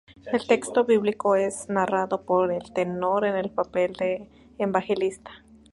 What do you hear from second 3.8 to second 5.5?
de Evangelista.